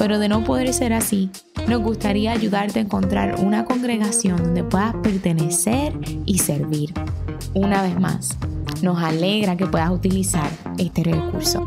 [0.00, 1.28] pero de no poder ser así,
[1.68, 5.92] nos gustaría ayudarte a encontrar una congregación donde puedas pertenecer
[6.24, 6.94] y servir.
[7.52, 8.34] Una vez más,
[8.80, 11.66] nos alegra que puedas utilizar este recurso.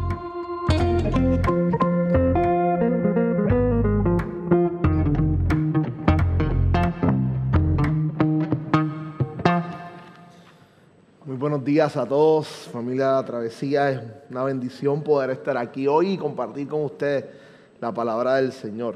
[11.24, 13.92] Muy buenos días a todos, familia Travesía.
[13.92, 17.43] Es una bendición poder estar aquí hoy y compartir con ustedes
[17.84, 18.96] la palabra del Señor.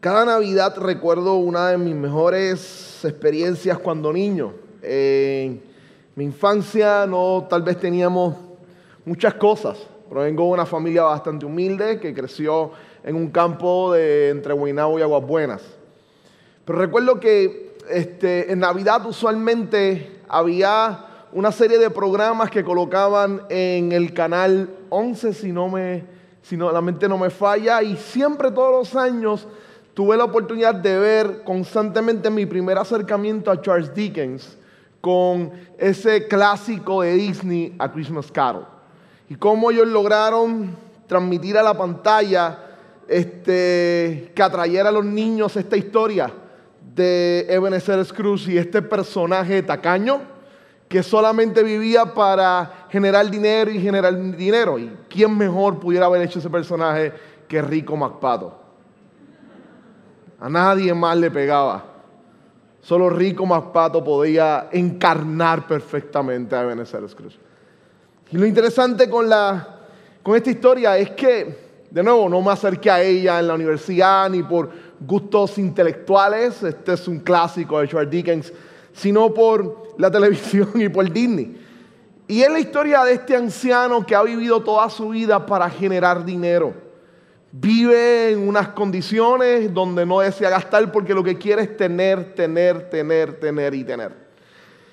[0.00, 4.54] Cada Navidad recuerdo una de mis mejores experiencias cuando niño.
[4.80, 5.62] En
[6.16, 8.34] mi infancia no tal vez teníamos
[9.04, 9.76] muchas cosas.
[10.08, 12.70] Provengo de una familia bastante humilde que creció
[13.04, 15.62] en un campo de entre Guaynabo y Aguas Buenas.
[16.64, 23.92] Pero recuerdo que este, en Navidad usualmente había una serie de programas que colocaban en
[23.92, 28.50] el canal 11, si no me, si no, la mente no me falla, y siempre
[28.50, 29.46] todos los años
[29.94, 34.58] tuve la oportunidad de ver constantemente mi primer acercamiento a Charles Dickens
[35.00, 38.66] con ese clásico de Disney, A Christmas Carol.
[39.28, 40.76] Y cómo ellos lograron
[41.06, 42.58] transmitir a la pantalla
[43.08, 46.32] este, que atrayera a los niños esta historia
[46.94, 50.31] de Ebenezer Scrooge y este personaje tacaño
[50.92, 54.78] que solamente vivía para generar dinero y generar dinero.
[54.78, 57.14] ¿Y quién mejor pudiera haber hecho ese personaje
[57.48, 58.54] que Rico MacPato?
[60.38, 61.82] A nadie más le pegaba.
[62.82, 67.38] Solo Rico MacPato podía encarnar perfectamente a Ebenezer Scrooge.
[68.30, 69.66] Y lo interesante con, la,
[70.22, 74.28] con esta historia es que, de nuevo, no me acerqué a ella en la universidad
[74.28, 74.68] ni por
[75.00, 78.52] gustos intelectuales, este es un clásico de Charles Dickens,
[78.92, 81.56] sino por la televisión y por Disney.
[82.28, 86.24] Y es la historia de este anciano que ha vivido toda su vida para generar
[86.24, 86.72] dinero.
[87.50, 92.88] Vive en unas condiciones donde no desea gastar porque lo que quiere es tener, tener,
[92.88, 94.12] tener, tener y tener.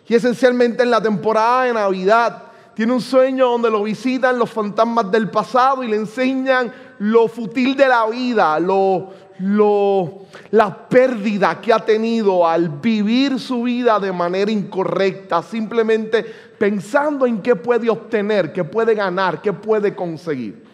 [0.05, 2.43] Y esencialmente en la temporada de Navidad
[2.73, 7.77] tiene un sueño donde lo visitan los fantasmas del pasado y le enseñan lo futil
[7.77, 14.11] de la vida, lo, lo, la pérdida que ha tenido al vivir su vida de
[14.11, 16.25] manera incorrecta, simplemente
[16.57, 20.67] pensando en qué puede obtener, qué puede ganar, qué puede conseguir.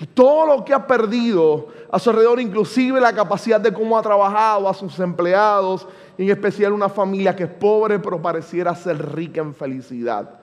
[0.00, 4.02] Y todo lo que ha perdido a su alrededor, inclusive la capacidad de cómo ha
[4.02, 5.86] trabajado a sus empleados,
[6.16, 10.40] en especial una familia que es pobre pero pareciera ser rica en felicidad,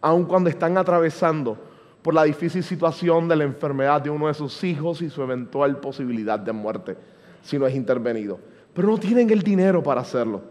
[0.00, 1.56] aun cuando están atravesando
[2.02, 5.80] por la difícil situación de la enfermedad de uno de sus hijos y su eventual
[5.80, 7.13] posibilidad de muerte
[7.44, 8.40] si no es intervenido.
[8.72, 10.42] Pero no tienen el dinero para hacerlo.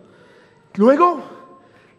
[0.75, 1.21] Luego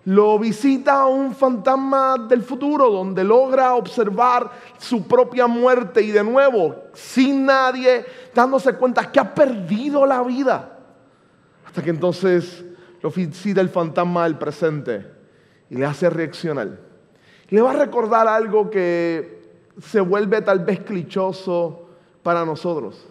[0.07, 6.77] lo visita un fantasma del futuro donde logra observar su propia muerte y de nuevo,
[6.93, 10.79] sin nadie dándose cuenta que ha perdido la vida.
[11.67, 12.65] Hasta que entonces
[13.03, 15.07] lo visita el fantasma del presente
[15.71, 16.79] y le hace reaccionar.
[17.49, 19.43] le va a recordar algo que
[19.81, 21.89] se vuelve tal vez clichoso
[22.23, 23.07] para nosotros.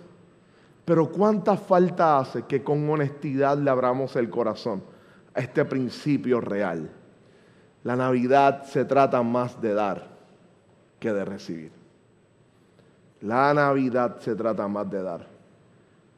[0.86, 4.84] Pero cuánta falta hace que con honestidad le abramos el corazón
[5.34, 6.90] a este principio real.
[7.84, 10.08] La Navidad se trata más de dar
[11.00, 11.72] que de recibir.
[13.22, 15.28] La Navidad se trata más de dar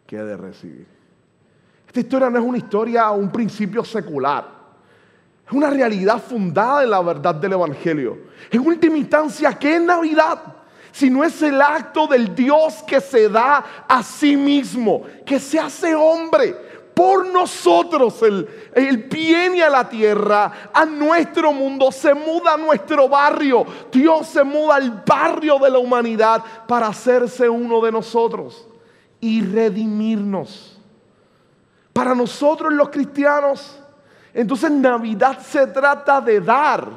[0.07, 0.87] que de recibir.
[1.87, 4.45] Esta historia no es una historia o un principio secular.
[5.45, 8.17] Es una realidad fundada en la verdad del Evangelio.
[8.51, 10.54] En última instancia, ¿qué es Navidad?
[10.95, 15.59] Si no es el acto del Dios que se da a sí mismo, que se
[15.59, 16.55] hace hombre
[16.93, 18.23] por nosotros.
[18.23, 23.65] Él, viene a la tierra, a nuestro mundo, se muda a nuestro barrio.
[23.91, 28.65] Dios se muda al barrio de la humanidad para hacerse uno de nosotros
[29.19, 30.79] y redimirnos.
[31.91, 33.81] Para nosotros los cristianos,
[34.33, 36.87] entonces Navidad se trata de dar.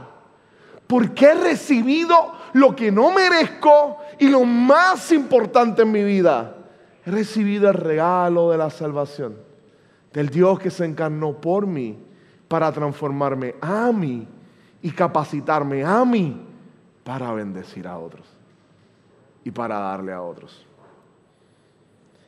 [0.86, 6.56] Porque he recibido lo que no merezco y lo más importante en mi vida.
[7.06, 9.36] He recibido el regalo de la salvación
[10.12, 11.98] del Dios que se encarnó por mí
[12.48, 14.26] para transformarme a mí
[14.82, 16.44] y capacitarme a mí
[17.04, 18.26] para bendecir a otros
[19.44, 20.66] y para darle a otros.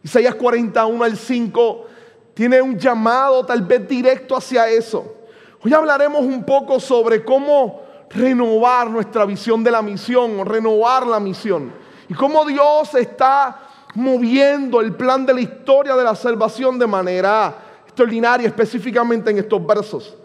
[0.02, 1.86] Isaías 41 al 5
[2.34, 5.16] tiene un llamado tal vez directo hacia eso.
[5.62, 11.20] Hoy hablaremos un poco sobre cómo renovar nuestra visión de la misión o renovar la
[11.20, 11.72] misión.
[12.08, 13.60] Y cómo Dios está
[13.94, 17.54] moviendo el plan de la historia de la salvación de manera
[17.84, 20.16] extraordinaria, específicamente en estos versos.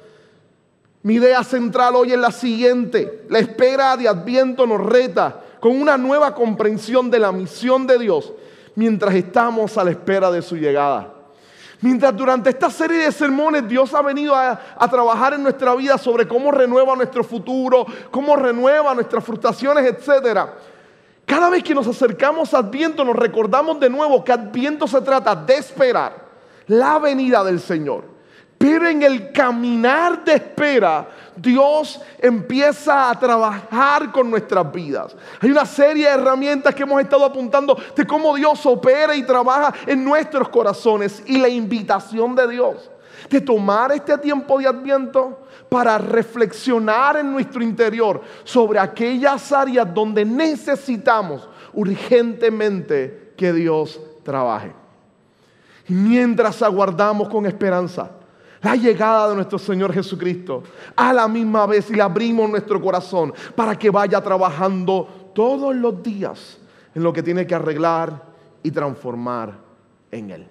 [1.04, 3.26] Mi idea central hoy es la siguiente.
[3.30, 8.34] La espera de Adviento nos reta con una nueva comprensión de la misión de Dios
[8.76, 11.15] mientras estamos a la espera de su llegada.
[11.86, 14.58] Mientras durante esta serie de sermones Dios ha venido a,
[14.90, 20.50] trabajar en nuestra vida sobre cómo renueva nuestro futuro, cómo renueva nuestras frustraciones, etc.
[21.28, 25.36] Cada vez que nos acercamos a Adviento nos recordamos de nuevo que Adviento se trata
[25.36, 26.26] de esperar
[26.66, 28.15] la venida del Señor.
[28.68, 35.16] En el caminar de espera, Dios empieza a trabajar con nuestras vidas.
[35.40, 39.72] Hay una serie de herramientas que hemos estado apuntando de cómo Dios opera y trabaja
[39.86, 42.90] en nuestros corazones y la invitación de Dios
[43.30, 50.26] de tomar este tiempo de adviento para reflexionar en nuestro interior sobre aquellas áreas donde
[50.26, 54.74] necesitamos urgentemente que Dios trabaje.
[55.88, 58.10] Y mientras aguardamos con esperanza
[58.62, 60.64] la llegada de nuestro Señor Jesucristo,
[60.96, 66.02] a la misma vez y le abrimos nuestro corazón para que vaya trabajando todos los
[66.02, 66.58] días
[66.94, 68.24] en lo que tiene que arreglar
[68.64, 69.54] y transformar
[70.12, 70.48] en Él.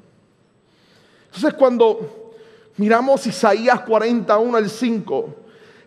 [1.26, 2.34] Entonces cuando
[2.76, 5.34] miramos Isaías 41 al 5,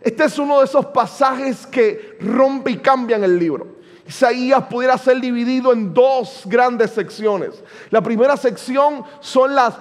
[0.01, 3.76] este es uno de esos pasajes que rompe y cambian el libro.
[4.07, 7.61] Isaías pudiera ser dividido en dos grandes secciones.
[7.89, 9.75] La primera sección son las,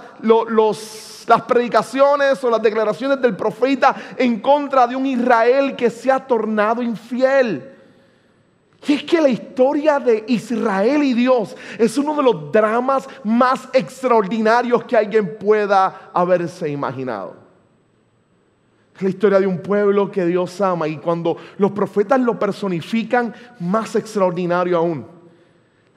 [1.27, 6.19] las predicaciones o las declaraciones del profeta en contra de un Israel que se ha
[6.19, 7.73] tornado infiel.
[8.89, 13.69] Y es que la historia de Israel y Dios es uno de los dramas más
[13.73, 17.46] extraordinarios que alguien pueda haberse imaginado.
[18.97, 23.35] Es la historia de un pueblo que Dios ama y cuando los profetas lo personifican,
[23.61, 25.07] más extraordinario aún.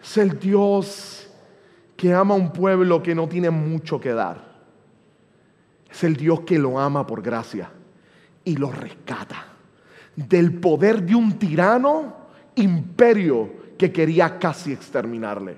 [0.02, 1.30] Es el Dios
[1.96, 4.50] que ama a un pueblo que no tiene mucho que dar.
[5.90, 7.72] Es el Dios que lo ama por gracia
[8.44, 9.46] y lo rescata
[10.18, 12.16] del poder de un tirano
[12.56, 15.58] imperio que quería casi exterminarle.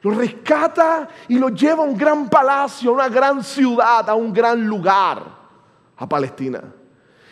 [0.00, 4.32] Lo rescata y lo lleva a un gran palacio, a una gran ciudad, a un
[4.32, 5.35] gran lugar
[5.96, 6.62] a Palestina.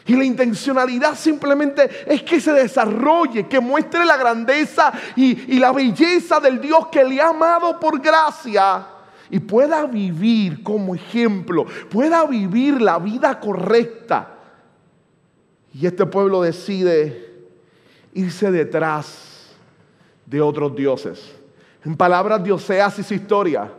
[0.07, 6.41] Y la intencionalidad simplemente es que se desarrolle, que muestre la grandeza y, la belleza
[6.41, 8.87] del Dios que le ha amado por gracia
[9.31, 14.35] y pueda vivir como ejemplo, pueda vivir la vida correcta.
[15.73, 17.33] Y este pueblo decide
[18.13, 19.49] irse detrás
[20.27, 21.35] de otros dioses.
[21.83, 23.73] En palabras de Oseas y su historia,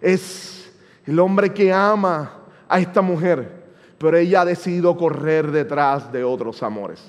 [0.00, 0.70] es
[1.06, 2.34] el hombre que ama
[2.68, 3.59] a esta mujer
[4.00, 7.02] pero ella ha decidido correr detrás de otros amores.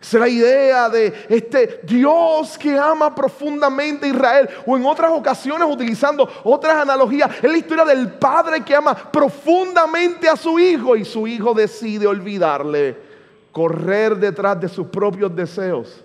[0.00, 4.48] Es la idea de este Dios que ama profundamente a Israel.
[4.66, 10.28] O en otras ocasiones, utilizando otras analogías, es la historia del padre que ama profundamente
[10.28, 12.96] a su hijo y su hijo decide olvidarle,
[13.52, 16.02] correr detrás de sus propios deseos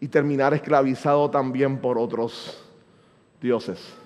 [0.00, 2.64] y terminar esclavizado también por otros
[3.42, 4.05] dioses.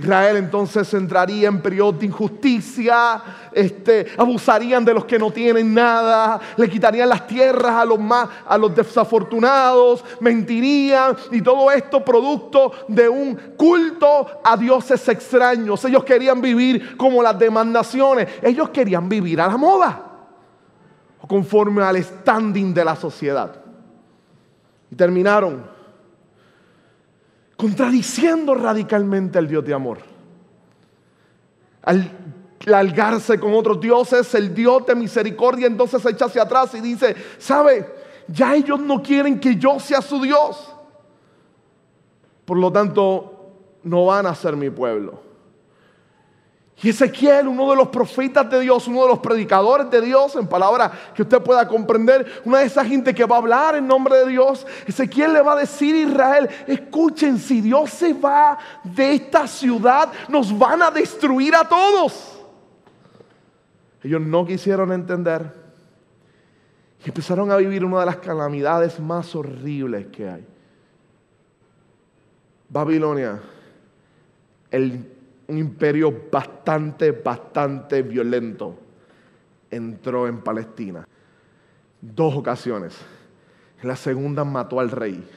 [0.00, 6.40] Israel entonces entraría en periodo de injusticia, este, abusarían de los que no tienen nada,
[6.56, 12.72] le quitarían las tierras a los más, a los desafortunados, mentirían y todo esto producto
[12.88, 15.84] de un culto a dioses extraños.
[15.84, 20.02] Ellos querían vivir como las demandaciones, ellos querían vivir a la moda,
[21.28, 23.54] conforme al standing de la sociedad.
[24.90, 25.79] Y terminaron
[27.60, 29.98] contradiciendo radicalmente al Dios de amor.
[31.82, 32.10] Al
[32.64, 37.14] largarse con otros dioses, el Dios de misericordia entonces se echa hacia atrás y dice,
[37.36, 37.86] ¿sabe?
[38.28, 40.74] Ya ellos no quieren que yo sea su Dios.
[42.46, 43.50] Por lo tanto,
[43.82, 45.20] no van a ser mi pueblo.
[46.82, 50.46] Y Ezequiel, uno de los profetas de Dios, uno de los predicadores de Dios, en
[50.46, 54.16] palabras que usted pueda comprender, una de esas gente que va a hablar en nombre
[54.16, 59.12] de Dios, Ezequiel le va a decir a Israel, escuchen, si Dios se va de
[59.12, 62.40] esta ciudad, nos van a destruir a todos.
[64.02, 65.52] Ellos no quisieron entender
[67.04, 70.46] y empezaron a vivir una de las calamidades más horribles que hay.
[72.70, 73.38] Babilonia,
[74.70, 75.09] el
[75.50, 78.78] un imperio bastante, bastante violento
[79.70, 81.06] entró en Palestina.
[82.00, 82.96] Dos ocasiones.
[83.82, 85.28] En la segunda mató al rey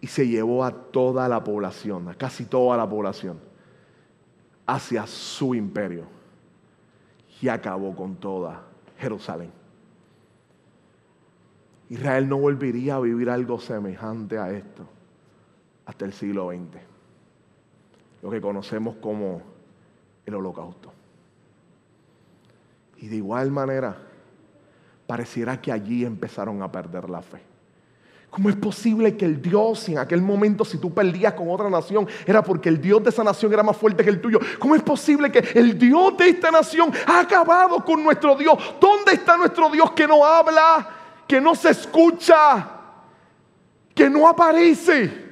[0.00, 3.46] y se llevó a toda la población, a casi toda la población.
[4.70, 6.04] hacia su imperio
[7.40, 8.64] y acabó con toda
[8.98, 9.50] Jerusalén.
[11.88, 14.86] Israel no volvería a vivir algo semejante a esto
[15.86, 16.82] hasta el siglo XX,
[18.22, 19.42] lo que conocemos como
[20.26, 20.92] el holocausto.
[22.98, 23.96] Y de igual manera,
[25.06, 27.40] pareciera que allí empezaron a perder la fe.
[28.30, 32.06] ¿Cómo es posible que el Dios, en aquel momento, si tú perdías con otra nación,
[32.26, 34.38] era porque el Dios de esa nación era más fuerte que el tuyo?
[34.58, 38.58] ¿Cómo es posible que el Dios de esta nación ha acabado con nuestro Dios?
[38.78, 40.88] ¿Dónde está nuestro Dios que no habla,
[41.26, 42.68] que no se escucha,
[43.94, 45.27] que no aparece?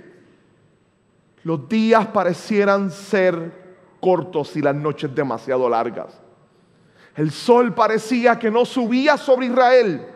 [1.46, 6.12] Los días parecieran ser cortos y las noches demasiado largas.
[7.14, 10.08] El sol parecía que no subía sobre Israel.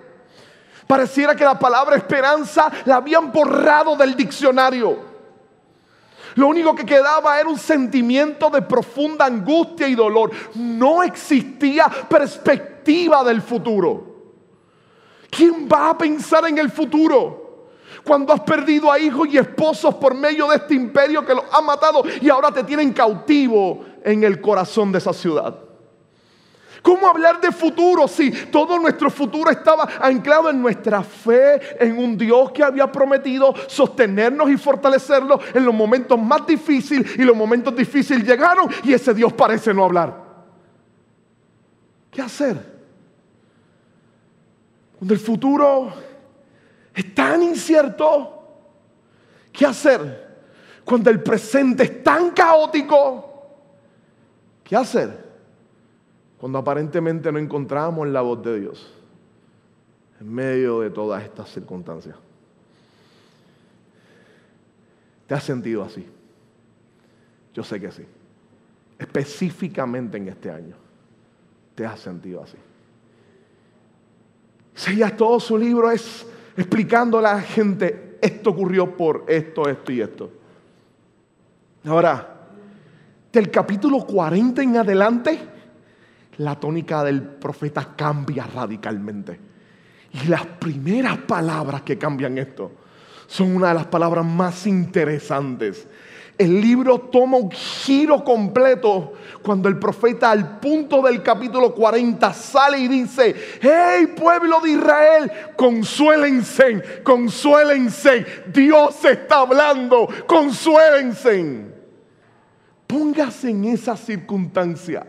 [0.88, 4.98] Pareciera que la palabra esperanza la habían borrado del diccionario.
[6.34, 10.32] Lo único que quedaba era un sentimiento de profunda angustia y dolor.
[10.56, 14.34] No existía perspectiva del futuro.
[15.30, 17.39] ¿Quién va a pensar en el futuro?
[18.04, 21.60] Cuando has perdido a hijos y esposos por medio de este imperio que los ha
[21.60, 25.54] matado y ahora te tienen cautivo en el corazón de esa ciudad.
[26.82, 32.16] ¿Cómo hablar de futuro si todo nuestro futuro estaba anclado en nuestra fe, en un
[32.16, 37.76] Dios que había prometido sostenernos y fortalecerlo en los momentos más difíciles y los momentos
[37.76, 40.30] difíciles llegaron y ese Dios parece no hablar?
[42.10, 42.80] ¿Qué hacer?
[44.98, 45.92] Cuando el futuro
[46.94, 48.42] es tan incierto,
[49.52, 50.28] ¿qué hacer?
[50.84, 53.46] Cuando el presente es tan caótico,
[54.64, 55.30] ¿qué hacer?
[56.40, 58.90] cuando aparentemente no encontramos la voz de Dios
[60.18, 62.16] en medio de todas estas circunstancias.
[65.26, 66.06] ¿Te has sentido así?
[67.52, 68.04] Yo sé que sí.
[68.98, 70.76] Específicamente en este año.
[71.74, 72.56] ¿Te has sentido así?
[74.96, 76.26] ya todo su libro es
[76.56, 80.30] explicando a la gente, esto ocurrió por esto, esto y esto.
[81.84, 82.36] Ahora,
[83.32, 85.38] del capítulo 40 en adelante,
[86.38, 89.38] la tónica del profeta cambia radicalmente.
[90.12, 92.72] Y las primeras palabras que cambian esto
[93.26, 95.86] son una de las palabras más interesantes.
[96.40, 102.78] El libro toma un giro completo cuando el profeta al punto del capítulo 40 sale
[102.78, 111.66] y dice, hey pueblo de Israel, consuélense, consuélense, Dios está hablando, consuélense.
[112.86, 115.06] Póngase en esa circunstancia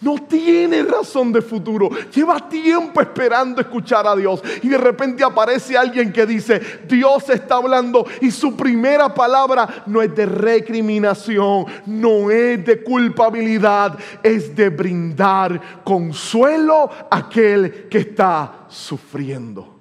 [0.00, 1.90] no tiene razón de futuro.
[2.14, 4.40] Lleva tiempo esperando escuchar a Dios.
[4.62, 8.06] Y de repente aparece alguien que dice, Dios está hablando.
[8.20, 15.82] Y su primera palabra no es de recriminación, no es de culpabilidad, es de brindar
[15.82, 19.76] consuelo a aquel que está sufriendo.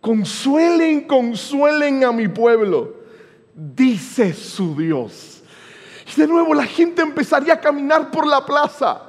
[0.00, 2.94] Consuelen, consuelen a mi pueblo,
[3.54, 5.39] dice su Dios.
[6.16, 9.02] Y de nuevo la gente empezaría a caminar por la plaza.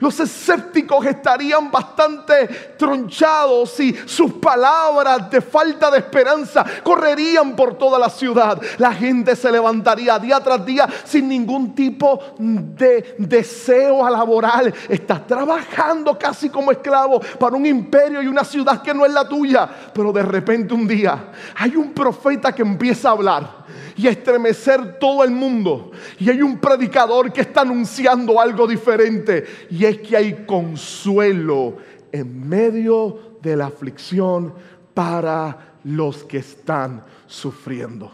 [0.00, 2.46] Los escépticos estarían bastante
[2.76, 8.60] tronchados y sus palabras de falta de esperanza correrían por toda la ciudad.
[8.78, 14.72] La gente se levantaría día tras día sin ningún tipo de deseo laboral.
[14.88, 19.28] Estás trabajando casi como esclavo para un imperio y una ciudad que no es la
[19.28, 19.68] tuya.
[19.92, 23.58] Pero de repente un día hay un profeta que empieza a hablar
[23.98, 25.90] y estremecer todo el mundo.
[26.20, 29.44] Y hay un predicador que está anunciando algo diferente.
[29.68, 31.78] Y es que hay consuelo
[32.12, 34.54] en medio de la aflicción
[34.94, 38.12] para los que están sufriendo.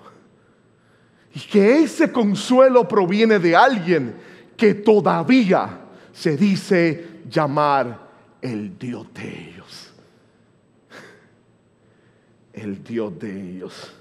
[1.35, 4.15] Y que ese consuelo proviene de alguien
[4.57, 5.81] que todavía
[6.15, 8.09] se dice llamar
[8.41, 9.93] el Dios de ellos.
[12.55, 13.95] El Dios de ellos.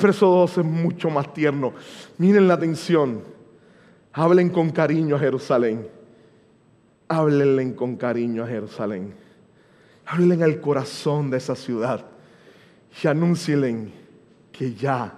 [0.00, 1.72] Verso 2 es mucho más tierno.
[2.18, 3.22] Miren la atención.
[4.12, 5.88] Hablen con cariño a Jerusalén.
[7.08, 9.14] Háblenle con cariño a Jerusalén.
[10.06, 12.04] Háblenle al corazón de esa ciudad.
[13.02, 13.92] Y anúncielen
[14.52, 15.12] que ya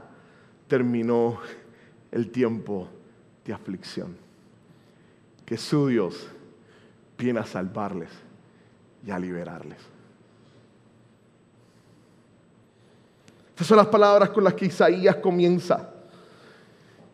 [0.67, 1.39] terminó
[2.11, 2.89] el tiempo
[3.45, 4.17] de aflicción.
[5.47, 6.29] Que su Dios
[7.17, 8.11] viene a salvarles
[9.07, 9.98] y a liberarles.
[13.59, 15.91] Estas son las palabras con las que Isaías comienza.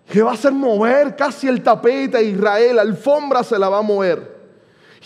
[0.07, 3.79] Que va a hacer mover casi el tapete a Israel, la alfombra se la va
[3.79, 4.43] a mover.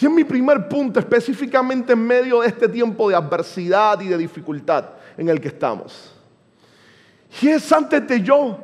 [0.01, 4.19] Y es mi primer punto, específicamente en medio de este tiempo de adversidad y de
[4.19, 6.13] dificultad en el que estamos.
[7.41, 8.59] Y es antes de yo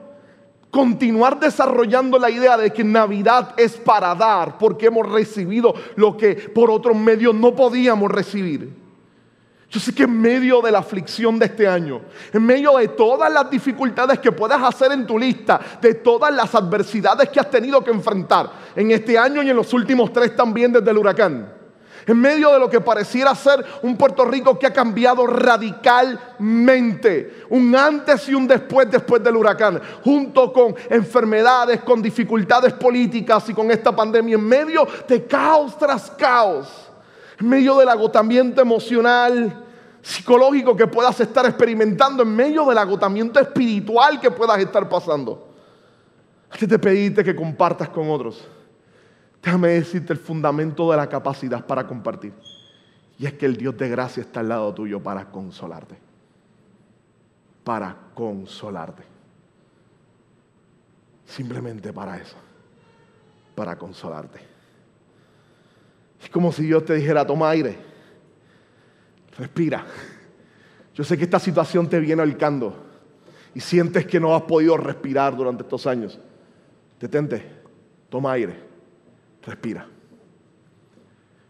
[0.73, 6.35] continuar desarrollando la idea de que Navidad es para dar, porque hemos recibido lo que
[6.35, 8.84] por otros medios no podíamos recibir.
[9.75, 12.01] Yo sé que en medio de la aflicción de este año,
[12.33, 16.55] en medio de todas las dificultades que puedas hacer en tu lista, de todas las
[16.55, 20.73] adversidades que has tenido que enfrentar en este año y en los últimos tres también
[20.73, 21.53] desde el huracán,
[22.07, 27.75] en medio de lo que pareciera ser un Puerto Rico que ha cambiado radicalmente, un
[27.75, 33.73] antes y un después después del huracán, junto con enfermedades, con dificultades políticas y con
[33.73, 36.69] esta pandemia, en medio de caos tras caos,
[37.41, 39.63] en medio del agotamiento emocional,
[40.05, 45.49] psicológico que puedas estar experimentando, en medio del agotamiento espiritual que puedas estar pasando.
[46.51, 48.47] Antes de pedirte que compartas con otros
[49.45, 52.33] Déjame decirte el fundamento de la capacidad para compartir.
[53.19, 55.99] Y es que el Dios de gracia está al lado tuyo para consolarte.
[57.63, 59.03] Para consolarte.
[61.27, 62.37] Simplemente para eso.
[63.55, 64.41] Para consolarte.
[66.23, 67.94] Es como si Dios te dijera, toma aire.
[69.39, 69.85] Respira.
[70.95, 72.77] Yo sé que esta situación te viene ahorcando
[73.55, 76.19] y sientes que no has podido respirar durante estos años.
[77.01, 77.53] Detente.
[78.09, 78.55] Toma aire
[79.45, 79.87] Respira.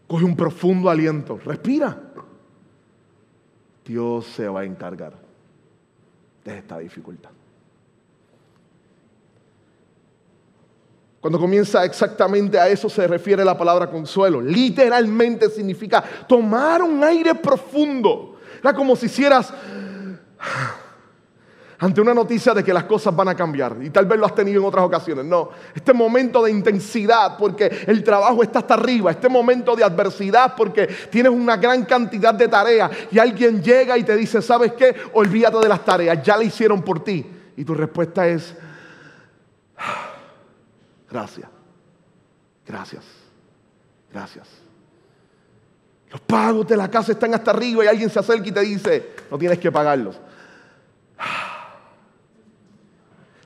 [0.07, 1.39] Coge un profundo aliento.
[1.43, 2.01] Respira.
[3.85, 5.13] Dios se va a encargar
[6.43, 7.31] de esta dificultad.
[11.25, 14.39] Cuando comienza exactamente a eso se refiere la palabra consuelo.
[14.39, 18.37] Literalmente significa tomar un aire profundo.
[18.61, 19.51] Era como si hicieras
[21.79, 23.75] ante una noticia de que las cosas van a cambiar.
[23.81, 25.25] Y tal vez lo has tenido en otras ocasiones.
[25.25, 29.09] No, este momento de intensidad porque el trabajo está hasta arriba.
[29.09, 32.91] Este momento de adversidad porque tienes una gran cantidad de tareas.
[33.09, 34.95] Y alguien llega y te dice, ¿sabes qué?
[35.13, 37.25] Olvídate de las tareas, ya la hicieron por ti.
[37.57, 38.53] Y tu respuesta es,
[41.15, 41.49] gracias,
[42.67, 43.03] gracias,
[44.11, 44.47] gracias.
[46.11, 49.11] Los pagos de la casa están hasta arriba y alguien se acerca y te dice,
[49.31, 50.19] no tienes que pagarlos.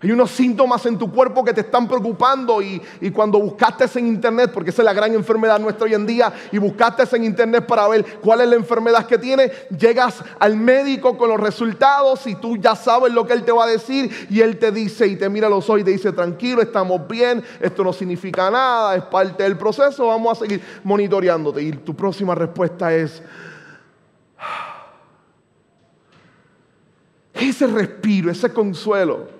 [0.02, 2.82] Hay unos síntomas en tu cuerpo que te están preocupando y,
[3.14, 6.58] cuando buscaste en internet, porque esa es la gran enfermedad nuestra hoy en día, y
[6.58, 11.30] buscaste en internet para ver cuál es la enfermedad que tiene, llegas al médico con
[11.30, 14.58] los resultados y tú ya sabes lo que él te va a decir y él
[14.58, 17.92] te dice y te mira los ojos y te dice, tranquilo, estamos bien, esto no
[17.92, 21.62] significa nada, es parte del proceso, vamos a seguir monitoreándote.
[21.62, 23.22] Y tu próxima respuesta es...
[27.34, 29.39] Ese respiro, ese consuelo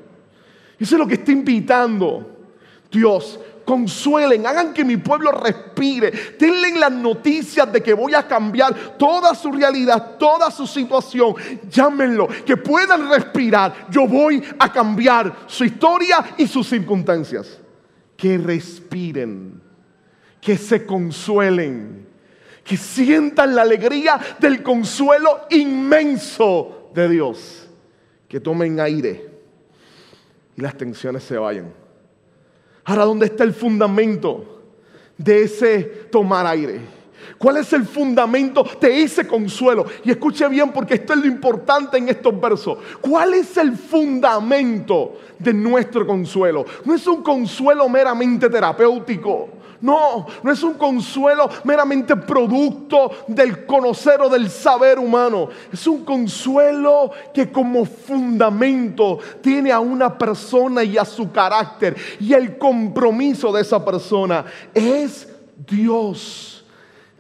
[0.80, 2.40] eso es lo que está invitando
[2.90, 3.40] Dios.
[3.66, 6.12] Consuelen, hagan que mi pueblo respire.
[6.40, 11.36] Denle las noticias de que voy a cambiar toda su realidad, toda su situación.
[11.70, 13.88] Llámenlo, que puedan respirar.
[13.92, 17.60] Yo voy a cambiar su historia y sus circunstancias.
[18.18, 19.62] Que respiren,
[20.42, 22.08] que se consuelen,
[22.64, 27.70] que sientan la alegría del consuelo inmenso de Dios.
[28.28, 29.29] Que tomen aire
[30.60, 31.74] y las tensiones se vayan.
[32.84, 34.62] Ahora, ¿dónde está el fundamento
[35.18, 36.82] de ese tomar aire?
[37.38, 39.86] ¿Cuál es el fundamento de ese consuelo?
[40.04, 42.78] Y escuche bien porque esto es lo importante en estos versos.
[43.00, 46.66] ¿Cuál es el fundamento de nuestro consuelo?
[46.84, 49.48] No es un consuelo meramente terapéutico.
[49.82, 55.50] No, no es un consuelo meramente producto del conocer o del saber humano.
[55.72, 61.96] Es un consuelo que como fundamento tiene a una persona y a su carácter.
[62.20, 65.30] Y el compromiso de esa persona es
[65.68, 66.66] Dios.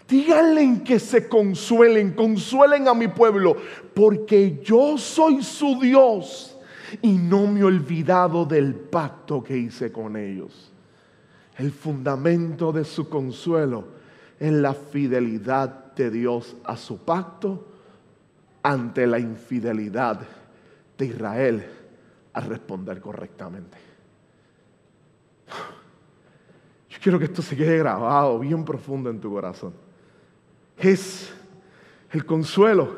[0.07, 3.55] Díganle que se consuelen, consuelen a mi pueblo,
[3.93, 6.57] porque yo soy su Dios
[7.01, 10.68] y no me he olvidado del pacto que hice con ellos.
[11.59, 13.83] El fundamento de su consuelo
[14.39, 17.67] es la fidelidad de Dios a su pacto
[18.63, 20.21] ante la infidelidad
[20.97, 21.65] de Israel
[22.31, 23.77] a responder correctamente.
[26.89, 29.73] Yo quiero que esto se quede grabado bien profundo en tu corazón.
[30.77, 31.29] Es
[32.11, 32.95] el consuelo,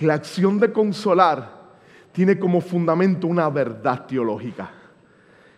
[0.00, 1.58] la acción de consolar
[2.12, 4.70] tiene como fundamento una verdad teológica.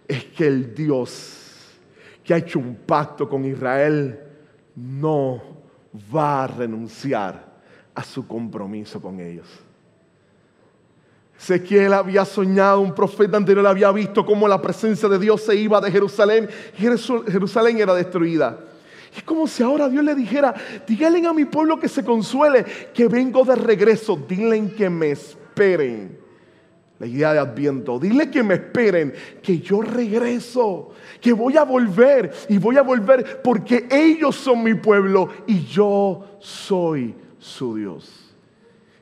[0.09, 1.40] Es que el Dios
[2.31, 4.21] que ha hecho un pacto con Israel,
[4.77, 5.43] no
[6.15, 7.45] va a renunciar
[7.93, 9.49] a su compromiso con ellos.
[11.37, 15.81] Ezequiel había soñado, un profeta anterior había visto cómo la presencia de Dios se iba
[15.81, 18.61] de Jerusalén y Jerusalén era destruida.
[19.13, 20.55] Es como si ahora Dios le dijera,
[20.87, 22.65] díganle a mi pueblo que se consuele,
[22.95, 26.20] que vengo de regreso, díganle que me esperen.
[27.01, 27.99] La idea de Adviento.
[27.99, 33.41] Dile que me esperen, que yo regreso, que voy a volver y voy a volver
[33.43, 38.35] porque ellos son mi pueblo y yo soy su Dios.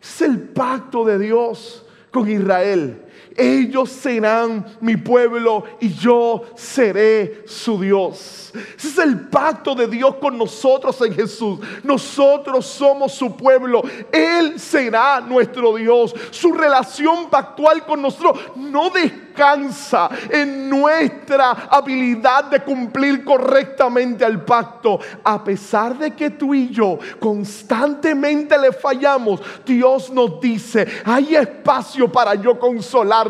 [0.00, 3.02] Es el pacto de Dios con Israel
[3.38, 8.52] ellos serán mi pueblo y yo seré su Dios.
[8.76, 11.60] Ese es el pacto de Dios con nosotros en Jesús.
[11.84, 13.82] Nosotros somos su pueblo.
[14.10, 16.14] Él será nuestro Dios.
[16.30, 24.98] Su relación pactual con nosotros no descansa en nuestra habilidad de cumplir correctamente al pacto.
[25.22, 32.10] A pesar de que tú y yo constantemente le fallamos, Dios nos dice, hay espacio
[32.10, 33.27] para yo consolar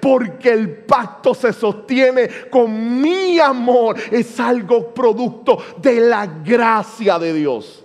[0.00, 3.96] porque el pacto se sostiene con mi amor.
[4.10, 7.84] Es algo producto de la gracia de Dios,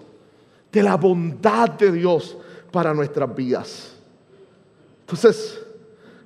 [0.72, 2.38] de la bondad de Dios
[2.72, 3.96] para nuestras vidas.
[5.02, 5.62] Entonces,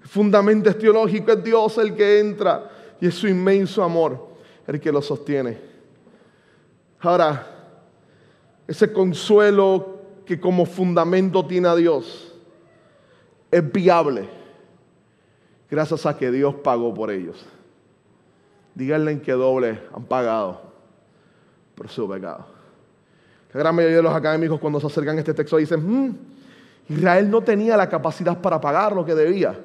[0.03, 4.29] fundamento teológico es Dios el que entra y es su inmenso amor
[4.65, 5.57] el que lo sostiene.
[6.99, 7.45] Ahora,
[8.67, 12.35] ese consuelo que como fundamento tiene a Dios
[13.51, 14.38] es viable
[15.69, 17.45] gracias a que Dios pagó por ellos.
[18.75, 20.61] Díganle en qué doble han pagado
[21.75, 22.45] por su pecado.
[23.53, 26.15] La gran mayoría de los académicos cuando se acercan a este texto dicen, hmm,
[26.89, 29.57] Israel no tenía la capacidad para pagar lo que debía.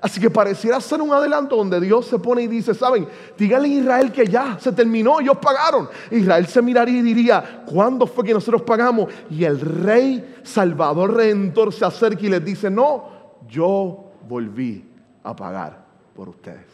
[0.00, 3.80] Así que pareciera ser un adelanto donde Dios se pone y dice, saben, díganle a
[3.80, 5.88] Israel que ya se terminó, ellos pagaron.
[6.10, 9.10] Israel se miraría y diría, ¿cuándo fue que nosotros pagamos?
[9.30, 14.93] Y el rey Salvador Redentor se acerca y les dice, no, yo volví
[15.24, 15.84] a pagar
[16.14, 16.66] por ustedes.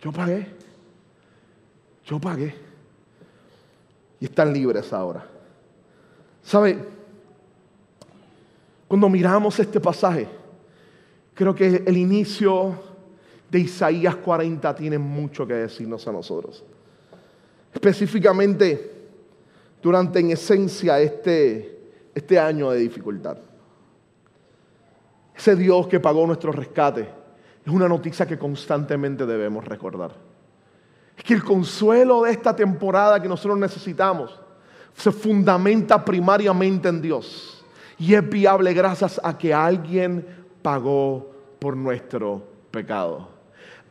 [0.00, 0.46] Yo pagué.
[2.04, 2.54] Yo pagué.
[4.20, 5.26] Y están libres ahora.
[6.42, 6.78] ¿Sabe?
[8.86, 10.28] Cuando miramos este pasaje,
[11.32, 12.78] creo que el inicio
[13.50, 16.62] de Isaías 40 tiene mucho que decirnos a nosotros.
[17.72, 18.92] Específicamente
[19.82, 21.78] durante en esencia este,
[22.14, 23.38] este año de dificultad.
[25.36, 27.08] Ese Dios que pagó nuestro rescate
[27.64, 30.12] es una noticia que constantemente debemos recordar.
[31.16, 34.40] Es que el consuelo de esta temporada que nosotros necesitamos
[34.94, 37.64] se fundamenta primariamente en Dios
[37.98, 40.26] y es viable gracias a que alguien
[40.62, 43.33] pagó por nuestro pecado.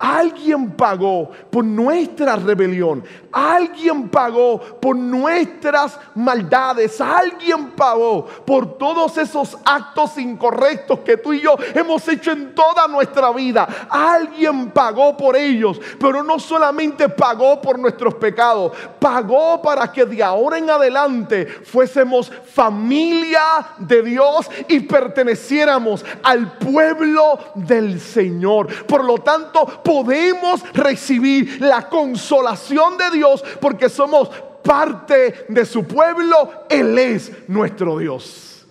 [0.05, 3.05] Alguien pagó por nuestra rebelión.
[3.31, 6.99] Alguien pagó por nuestras maldades.
[6.99, 12.85] Alguien pagó por todos esos actos incorrectos que tú y yo hemos hecho en toda
[12.89, 13.65] nuestra vida.
[13.89, 15.79] Alguien pagó por ellos.
[15.97, 18.73] Pero no solamente pagó por nuestros pecados.
[18.99, 23.41] Pagó para que de ahora en adelante fuésemos familia
[23.77, 28.85] de Dios y perteneciéramos al pueblo del Señor.
[28.85, 34.27] Por lo tanto, podemos recibir la consolación de Dios porque somos
[34.63, 36.65] parte de su pueblo.
[36.67, 38.65] Él es nuestro Dios.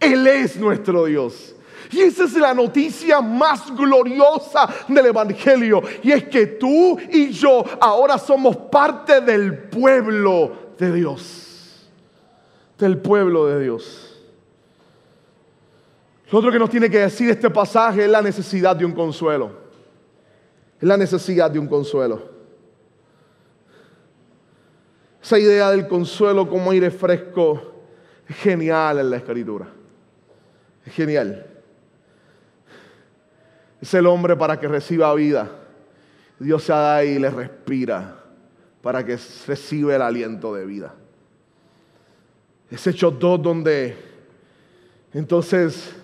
[0.00, 1.54] Él es nuestro Dios.
[1.90, 5.82] Y esa es la noticia más gloriosa del Evangelio.
[6.02, 11.90] Y es que tú y yo ahora somos parte del pueblo de Dios.
[12.78, 14.18] Del pueblo de Dios.
[16.30, 19.63] Lo otro que nos tiene que decir este pasaje es la necesidad de un consuelo
[20.84, 22.34] la necesidad de un consuelo.
[25.22, 27.72] Esa idea del consuelo como aire fresco
[28.28, 29.66] es genial en la escritura.
[30.84, 31.46] Es genial.
[33.80, 35.50] Es el hombre para que reciba vida.
[36.38, 38.22] Dios se da y le respira
[38.82, 40.94] para que reciba el aliento de vida.
[42.70, 43.96] Es Hechos 2 donde
[45.14, 45.94] entonces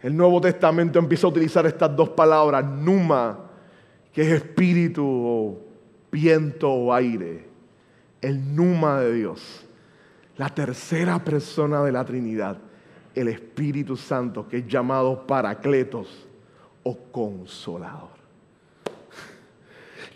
[0.00, 3.49] el Nuevo Testamento empieza a utilizar estas dos palabras, numa
[4.12, 5.58] que es espíritu o
[6.10, 7.46] viento o aire,
[8.20, 9.66] el numa de Dios,
[10.36, 12.58] la tercera persona de la Trinidad,
[13.14, 16.26] el Espíritu Santo, que es llamado Paracletos
[16.82, 18.20] o Consolador.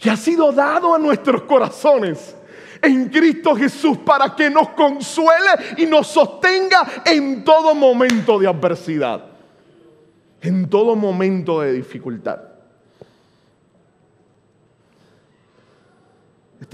[0.00, 2.36] Que ha sido dado a nuestros corazones
[2.82, 9.24] en Cristo Jesús para que nos consuele y nos sostenga en todo momento de adversidad,
[10.40, 12.53] en todo momento de dificultad.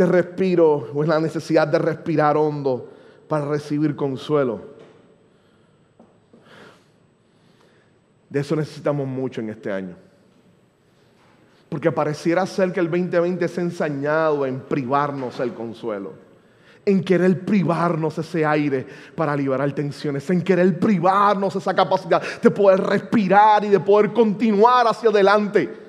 [0.00, 2.88] Este respiro o es la necesidad de respirar hondo
[3.28, 4.62] para recibir consuelo.
[8.30, 9.94] De eso necesitamos mucho en este año.
[11.68, 16.14] Porque pareciera ser que el 2020 se ha ensañado en privarnos el consuelo,
[16.86, 22.80] en querer privarnos ese aire para liberar tensiones, en querer privarnos esa capacidad de poder
[22.80, 25.79] respirar y de poder continuar hacia adelante.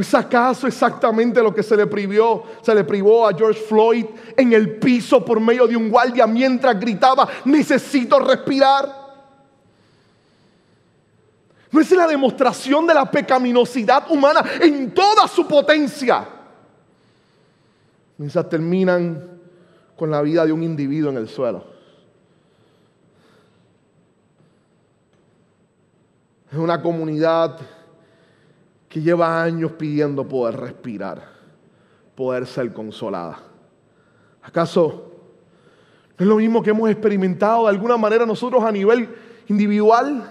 [0.00, 4.54] ¿Es acaso exactamente lo que se le privó, se le privó a George Floyd en
[4.54, 8.90] el piso por medio de un guardia mientras gritaba, necesito respirar?
[11.70, 16.26] ¿No es la demostración de la pecaminosidad humana en toda su potencia?
[18.16, 19.38] Mientras terminan
[19.96, 21.62] con la vida de un individuo en el suelo.
[26.50, 27.60] Es una comunidad
[28.90, 31.22] que lleva años pidiendo poder respirar,
[32.16, 33.38] poder ser consolada.
[34.42, 35.12] ¿Acaso
[36.18, 39.08] no es lo mismo que hemos experimentado de alguna manera nosotros a nivel
[39.46, 40.28] individual?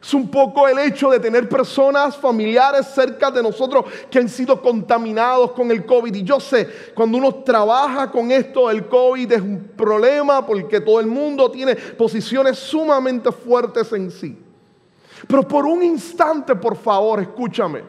[0.00, 4.62] Es un poco el hecho de tener personas familiares cerca de nosotros que han sido
[4.62, 6.14] contaminados con el COVID.
[6.14, 11.00] Y yo sé, cuando uno trabaja con esto, el COVID es un problema porque todo
[11.00, 14.44] el mundo tiene posiciones sumamente fuertes en sí.
[15.26, 17.82] Pero por un instante, por favor, escúchame.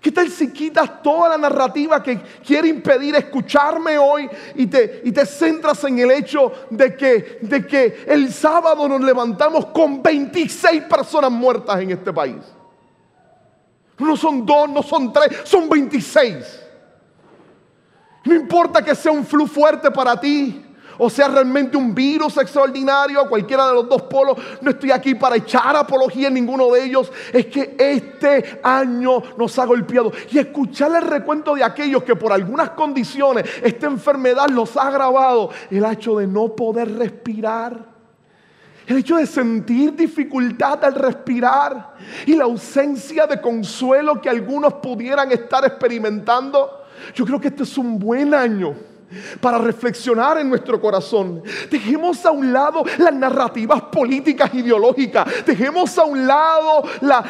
[0.00, 5.12] ¿Qué tal si quitas toda la narrativa que quiere impedir escucharme hoy y te, y
[5.12, 10.84] te centras en el hecho de que, de que el sábado nos levantamos con 26
[10.84, 12.42] personas muertas en este país?
[13.98, 16.60] No son dos, no son tres, son 26.
[18.24, 20.69] No importa que sea un flu fuerte para ti
[21.02, 24.36] o sea realmente un virus extraordinario, cualquiera de los dos polos.
[24.60, 27.10] No estoy aquí para echar apología en ninguno de ellos.
[27.32, 30.12] Es que este año nos ha golpeado.
[30.30, 35.50] Y escuchar el recuento de aquellos que por algunas condiciones esta enfermedad los ha agravado.
[35.70, 37.78] El hecho de no poder respirar.
[38.86, 41.94] El hecho de sentir dificultad al respirar
[42.26, 46.84] y la ausencia de consuelo que algunos pudieran estar experimentando.
[47.14, 48.89] Yo creo que este es un buen año
[49.40, 51.42] para reflexionar en nuestro corazón.
[51.70, 55.26] Dejemos a un lado las narrativas políticas ideológicas.
[55.46, 56.84] Dejemos a un lado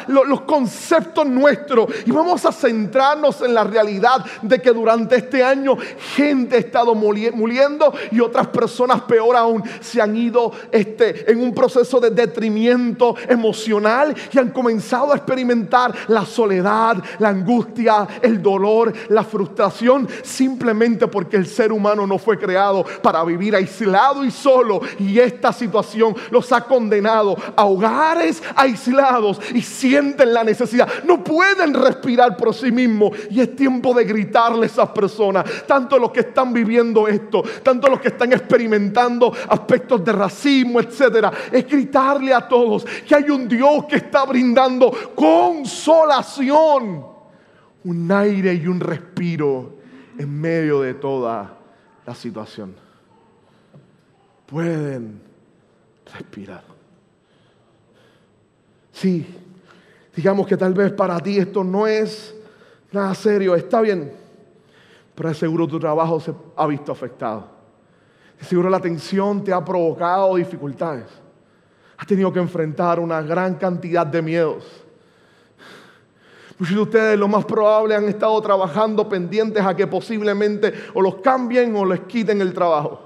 [0.07, 5.77] los conceptos nuestros y vamos a centrarnos en la realidad de que durante este año
[6.15, 11.53] gente ha estado muriendo y otras personas peor aún se han ido este, en un
[11.53, 18.93] proceso de detrimento emocional y han comenzado a experimentar la soledad, la angustia, el dolor,
[19.09, 24.81] la frustración simplemente porque el ser humano no fue creado para vivir aislado y solo.
[24.99, 30.87] Y esta situación los ha condenado a hogares aislados y sienten la necesidad.
[31.05, 33.11] No pueden respirar por sí mismos.
[33.29, 37.87] Y es tiempo de gritarle a esas personas, tanto los que están viviendo esto, tanto
[37.87, 41.31] los que están experimentando aspectos de racismo, etcétera.
[41.51, 47.05] Es gritarle a todos que hay un Dios que está brindando consolación,
[47.83, 49.77] un aire y un respiro
[50.17, 51.60] en medio de toda
[52.05, 52.75] la situación.
[54.45, 55.21] Pueden
[56.13, 56.63] respirar.
[58.91, 59.25] Sí,
[60.15, 62.35] digamos que tal vez para ti esto no es
[62.91, 64.11] nada serio, está bien,
[65.15, 67.47] pero seguro tu trabajo se ha visto afectado.
[68.41, 71.05] seguro la tensión te ha provocado dificultades.
[71.97, 74.80] Has tenido que enfrentar una gran cantidad de miedos
[76.61, 81.15] Muchos de ustedes lo más probable han estado trabajando pendientes a que posiblemente o los
[81.15, 83.01] cambien o les quiten el trabajo.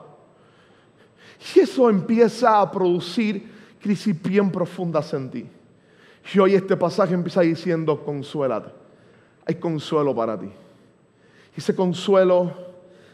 [1.56, 3.50] Y eso empieza a producir
[3.82, 5.46] crisis bien profundas en ti.
[6.34, 8.72] Y hoy este pasaje empieza diciendo, consuélate.
[9.46, 10.50] Hay consuelo para ti.
[11.56, 12.52] Y ese consuelo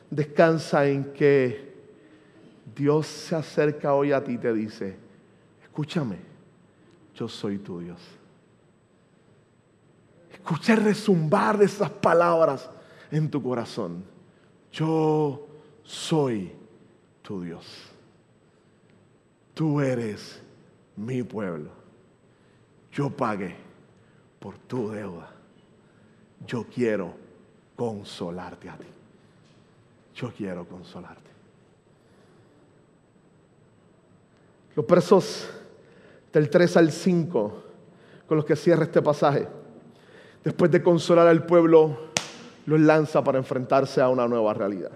[0.10, 1.72] descansa en que
[2.76, 4.96] Dios se acerca hoy a ti y te dice,
[5.62, 6.16] escúchame,
[7.14, 8.21] yo soy tu Dios.
[10.44, 12.68] Escuché resumbar de esas palabras
[13.12, 14.04] en tu corazón.
[14.72, 15.48] Yo
[15.84, 16.52] soy
[17.22, 17.64] tu Dios.
[19.54, 20.42] Tú eres
[20.96, 21.70] mi pueblo.
[22.92, 23.56] Yo pagué
[24.40, 25.30] por tu deuda.
[26.48, 27.14] Yo quiero
[27.76, 28.88] consolarte a ti.
[30.16, 31.30] Yo quiero consolarte.
[34.76, 35.50] Los versos
[36.34, 37.64] del 3 al 5
[38.26, 39.61] con los que cierra este pasaje
[40.44, 42.12] después de consolar al pueblo,
[42.66, 44.92] los lanza para enfrentarse a una nueva realidad.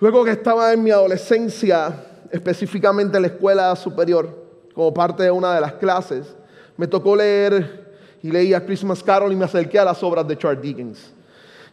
[0.00, 5.54] Luego que estaba en mi adolescencia, específicamente en la escuela superior, como parte de una
[5.54, 6.36] de las clases,
[6.76, 7.88] me tocó leer
[8.22, 11.12] y leía Christmas Carol y me acerqué a las obras de Charles Dickens.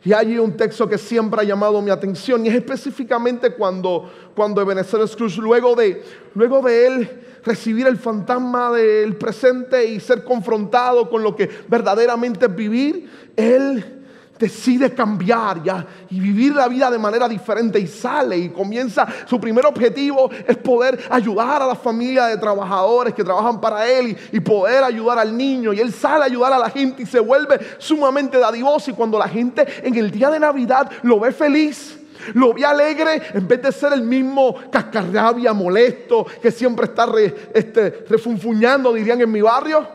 [0.05, 4.61] Y hay un texto que siempre ha llamado mi atención y es específicamente cuando, cuando
[4.61, 6.03] Ebenezer Scrooge, luego de,
[6.35, 7.09] luego de él
[7.43, 13.94] recibir el fantasma del presente y ser confrontado con lo que verdaderamente es vivir, él
[14.37, 19.39] decide cambiar ya y vivir la vida de manera diferente y sale y comienza, su
[19.39, 24.39] primer objetivo es poder ayudar a la familia de trabajadores que trabajan para él y,
[24.39, 25.73] poder ayudar al niño.
[25.73, 28.91] Y él sale a ayudar a la gente y se vuelve sumamente dadivoso.
[28.91, 31.97] Y cuando la gente en el día de Navidad lo ve feliz,
[32.33, 37.07] lo ve alegre en vez de ser el mismo cascarrabia molesto que siempre está
[37.53, 39.87] este, refunfuñando, dirían en mi barrio.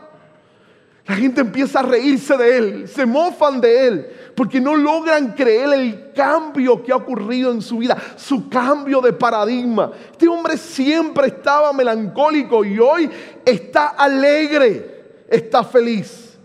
[1.07, 4.07] La gente empieza a reírse de él, se mofan de él,
[4.41, 9.13] porque no logran creer el cambio que ha ocurrido en su vida, su cambio de
[9.13, 9.91] paradigma.
[10.11, 13.07] Este hombre siempre estaba melancólico y hoy
[13.45, 16.39] está alegre, está feliz.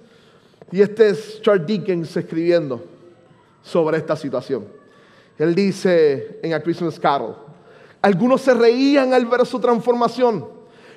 [0.70, 2.84] Y este es Charles Dickens escribiendo
[3.62, 4.66] sobre esta situación.
[5.38, 7.34] Él dice en A Christmas Carol,
[8.02, 10.46] algunos se reían al ver su transformación,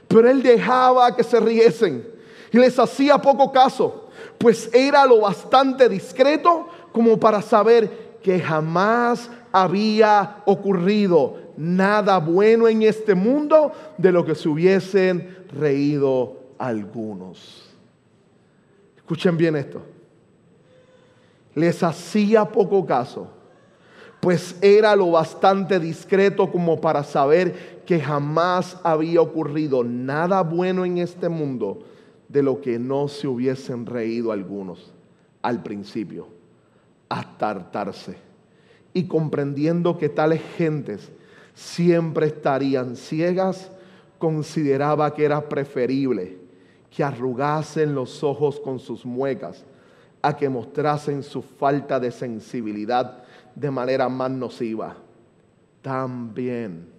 [0.06, 2.06] pero él dejaba que se riesen
[2.52, 9.30] y les hacía poco caso, pues era lo bastante discreto como para saber que jamás
[9.52, 17.70] había ocurrido nada bueno en este mundo de lo que se hubiesen reído algunos.
[18.96, 19.82] Escuchen bien esto.
[21.56, 23.28] Les hacía poco caso,
[24.20, 31.00] pues era lo bastante discreto como para saber que jamás había ocurrido nada bueno en
[31.00, 31.80] este mundo
[32.28, 34.94] de lo que no se hubiesen reído algunos
[35.42, 36.28] al principio,
[37.10, 37.72] hasta.
[38.94, 41.12] Y comprendiendo que tales gentes
[41.54, 43.72] siempre estarían ciegas,
[44.18, 46.38] consideraba que era preferible
[46.90, 49.64] que arrugasen los ojos con sus muecas
[50.22, 53.24] a que mostrasen su falta de sensibilidad
[53.56, 54.98] de manera más nociva.
[55.82, 56.90] También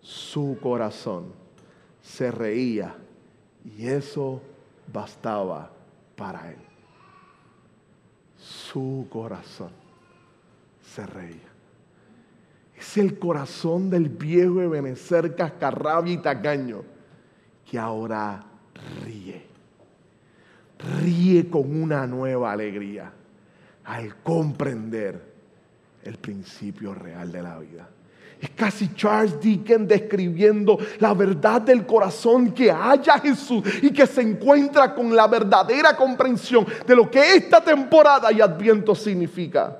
[0.00, 1.26] su corazón
[2.02, 2.94] se reía
[3.64, 4.40] y eso
[4.92, 5.70] bastaba
[6.16, 6.63] para él.
[8.44, 9.70] Su corazón
[10.82, 11.48] se reía.
[12.76, 16.82] Es el corazón del viejo Ebenezer cascarrabia y tacaño
[17.64, 18.44] que ahora
[19.02, 19.46] ríe.
[21.00, 23.10] Ríe con una nueva alegría
[23.84, 25.32] al comprender
[26.02, 27.88] el principio real de la vida.
[28.40, 34.22] Es casi Charles Dickens describiendo la verdad del corazón que haya Jesús y que se
[34.22, 39.78] encuentra con la verdadera comprensión de lo que esta temporada y adviento significa.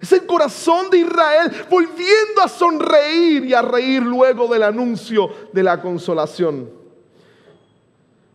[0.00, 5.62] Es el corazón de Israel volviendo a sonreír y a reír luego del anuncio de
[5.62, 6.70] la consolación.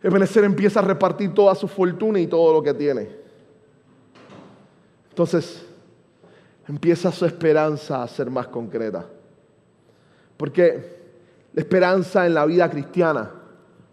[0.01, 3.09] Ebenezer empieza a repartir toda su fortuna y todo lo que tiene.
[5.09, 5.63] Entonces,
[6.67, 9.05] empieza su esperanza a ser más concreta.
[10.41, 10.83] Porque
[11.53, 13.29] la esperanza en la vida cristiana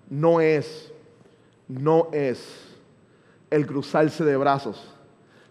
[0.09, 0.91] no es,
[1.69, 2.75] no es
[3.51, 4.83] el cruzarse de brazos,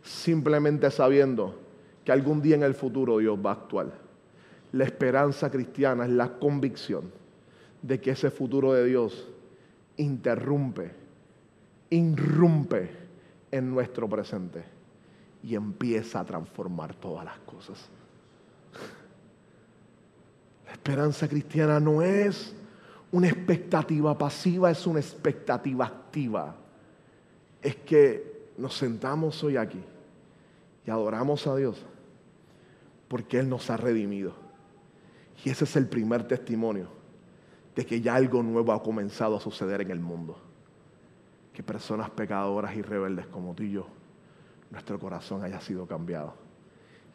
[0.02, 1.54] simplemente sabiendo
[2.04, 3.92] que algún día en el futuro Dios va a actuar.
[4.72, 7.12] La esperanza cristiana es la convicción
[7.84, 9.28] de que ese futuro de Dios
[9.98, 10.94] interrumpe,
[11.92, 12.90] irrumpe
[13.52, 14.64] en nuestro presente
[15.44, 17.88] y empieza a transformar todas las cosas.
[20.78, 22.56] Esperanza cristiana no es
[23.12, 26.56] una expectativa pasiva, es una expectativa activa.
[27.62, 29.84] Es que nos sentamos hoy aquí
[30.86, 31.84] y adoramos a Dios
[33.08, 34.34] porque Él nos ha redimido.
[35.44, 36.88] Y ese es el primer testimonio
[37.76, 40.38] de que ya algo nuevo ha comenzado a suceder en el mundo.
[41.54, 43.88] Que personas pecadoras y rebeldes como tú y yo,
[44.72, 46.34] nuestro corazón haya sido cambiado.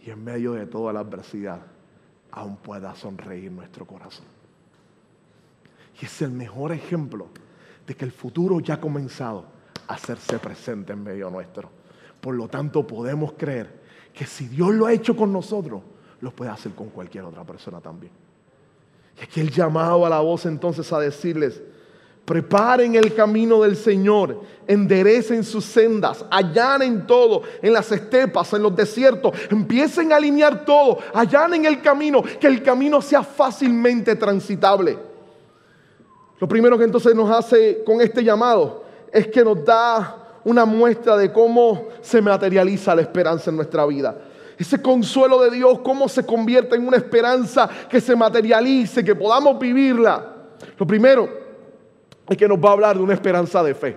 [0.05, 1.61] Y en medio de toda la adversidad,
[2.33, 4.25] aún pueda sonreír nuestro corazón.
[6.01, 7.29] Y es el mejor ejemplo
[7.87, 9.45] de que el futuro ya ha comenzado
[9.87, 11.71] a hacerse presente en medio nuestro.
[12.21, 13.83] Por lo tanto, podemos creer
[14.15, 15.83] que si Dios lo ha hecho con nosotros,
[16.21, 18.13] lo puede hacer con cualquier otra persona también.
[19.19, 21.61] Y aquí el llamado a la voz entonces a decirles,
[22.25, 28.77] Preparen el camino del Señor, enderecen sus sendas, allanen todo, en las estepas, en los
[28.77, 34.97] desiertos, empiecen a alinear todo, allanen el camino, que el camino sea fácilmente transitable.
[36.39, 41.17] Lo primero que entonces nos hace con este llamado es que nos da una muestra
[41.17, 44.17] de cómo se materializa la esperanza en nuestra vida.
[44.57, 49.59] Ese consuelo de Dios, cómo se convierte en una esperanza que se materialice, que podamos
[49.59, 50.25] vivirla.
[50.79, 51.42] Lo primero,
[52.29, 53.97] es que nos va a hablar de una esperanza de fe.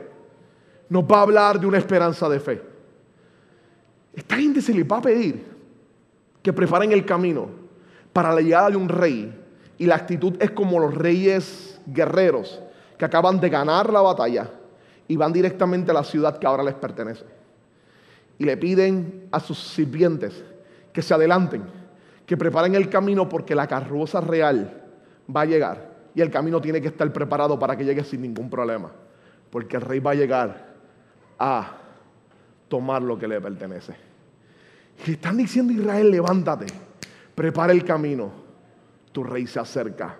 [0.89, 2.61] Nos va a hablar de una esperanza de fe.
[4.13, 5.43] Esta gente se les va a pedir
[6.41, 7.47] que preparen el camino
[8.13, 9.41] para la llegada de un rey.
[9.77, 12.61] Y la actitud es como los reyes guerreros
[12.97, 14.49] que acaban de ganar la batalla
[15.07, 17.25] y van directamente a la ciudad que ahora les pertenece.
[18.37, 20.43] y le piden a sus sirvientes
[20.91, 21.63] que se adelanten,
[22.25, 24.83] que preparen el camino porque la carroza real
[25.33, 28.49] va a llegar y el camino tiene que estar preparado para que llegue sin ningún
[28.49, 28.91] problema,
[29.49, 30.73] porque el rey va a llegar
[31.37, 31.77] a
[32.69, 33.93] tomar lo que le pertenece.
[35.05, 36.67] Y están diciendo Israel, levántate,
[37.35, 38.31] prepara el camino,
[39.11, 40.17] tu rey se acerca.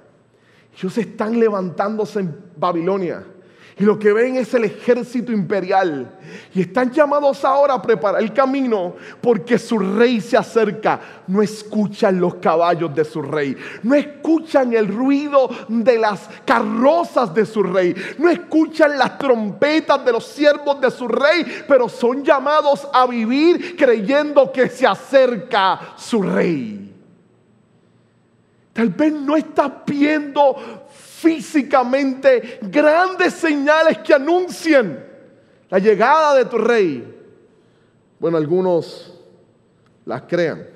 [0.77, 3.23] Ellos están levantándose en Babilonia
[3.77, 6.09] y lo que ven es el ejército imperial.
[6.53, 11.01] Y están llamados ahora a preparar el camino porque su rey se acerca.
[11.27, 13.53] No escuchan los caballos de su rey.
[13.83, 17.93] No escuchan el ruido de las carrozas de su rey.
[18.17, 21.45] No escuchan las trompetas de los siervos de su rey.
[21.67, 26.85] Pero son llamados a vivir creyendo que se acerca su rey.
[28.71, 30.84] Tal vez no estás viendo
[31.25, 35.03] físicamente grandes señales que anuncien
[35.71, 37.15] la llegada de tu rey.
[38.19, 39.19] Bueno, algunos
[40.05, 40.67] las crean.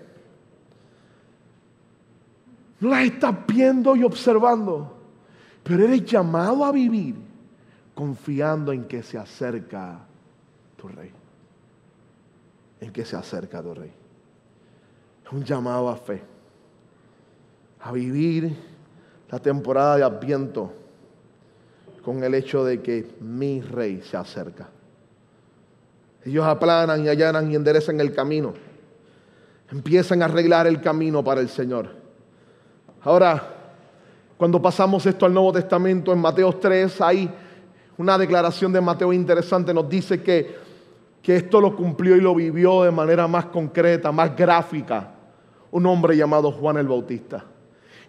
[2.80, 4.98] No las estás viendo y observando,
[5.64, 7.16] pero eres llamado a vivir
[7.94, 10.00] confiando en que se acerca
[10.78, 11.12] tu rey.
[12.82, 13.92] En que se acerca tu rey.
[15.26, 16.24] Es un llamado a fe.
[17.82, 18.69] A vivir
[19.30, 20.74] la temporada de Adviento
[22.04, 24.70] con el hecho de que mi rey se acerca.
[26.26, 28.54] Ellos aplanan y allanan y enderezan el camino.
[29.72, 31.90] Empiezan a arreglar el camino para el Señor.
[33.04, 33.56] Ahora,
[34.38, 37.30] cuando pasamos esto al Nuevo Testamento, en Mateo 3, hay
[37.98, 39.74] una declaración de Mateo interesante.
[39.74, 40.56] Nos dice que,
[41.22, 45.12] que esto lo cumplió y lo vivió de manera más concreta, más gráfica,
[45.72, 47.46] un hombre llamado Juan el Bautista.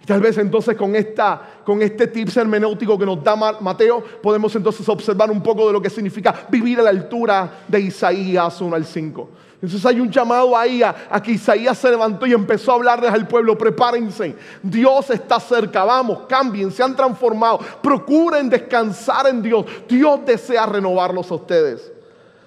[0.02, 4.54] Y tal vez entonces con, esta, con este tips hermenéutico que nos da Mateo, podemos
[4.56, 8.74] entonces observar un poco de lo que significa vivir a la altura de Isaías 1
[8.74, 9.28] al 5.
[9.56, 13.28] Entonces hay un llamado ahí a, que Isaías se levantó y empezó a hablarles al
[13.28, 20.20] pueblo, prepárense, Dios está cerca, vamos, cambien, se han transformado, procuren descansar en Dios, Dios
[20.24, 21.92] desea renovarlos a ustedes.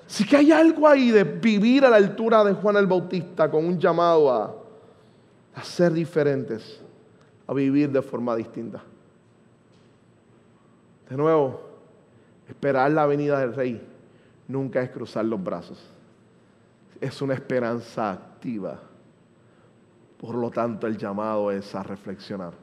[0.07, 3.63] Así que hay algo ahí de vivir a la altura de Juan el Bautista con
[3.63, 4.55] un llamado a,
[5.53, 6.82] a ser diferentes
[7.47, 8.83] a vivir de forma distinta.
[11.09, 11.61] De nuevo,
[12.47, 13.81] esperar la venida del rey
[14.47, 15.83] nunca es cruzar los brazos.
[17.01, 18.79] Es una esperanza activa.
[20.19, 22.53] Por lo tanto, el llamado es a reflexionar.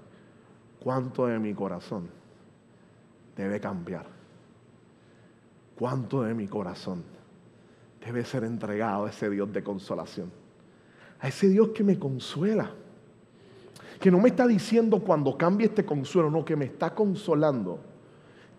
[0.82, 2.08] ¿Cuánto de mi corazón
[3.36, 4.06] debe cambiar?
[5.78, 7.04] ¿Cuánto de mi corazón
[8.04, 10.30] debe ser entregado a ese Dios de consolación?
[11.20, 12.70] A ese Dios que me consuela
[14.00, 17.78] que no me está diciendo cuando cambie este consuelo, no, que me está consolando.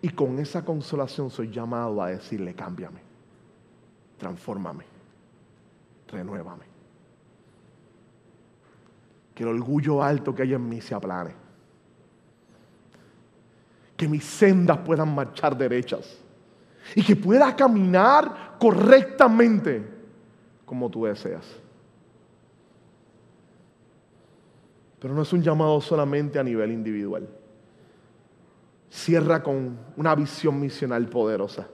[0.00, 3.00] Y con esa consolación soy llamado a decirle, cámbiame,
[4.18, 4.84] transfórmame,
[6.06, 6.64] renuévame.
[9.34, 11.34] Que el orgullo alto que hay en mí se aplane.
[13.96, 16.18] Que mis sendas puedan marchar derechas.
[16.94, 19.88] Y que pueda caminar correctamente
[20.64, 21.61] como tú deseas.
[25.02, 27.28] Pero no es un llamado solamente a nivel individual.
[28.88, 31.66] Cierra con una visión misional poderosa.